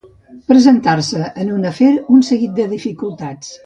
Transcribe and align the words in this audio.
Presentar-se 0.51 1.29
en 1.45 1.53
un 1.59 1.69
afer 1.75 1.93
un 2.17 2.27
seguit 2.33 2.61
de 2.61 2.71
dificultats. 2.77 3.59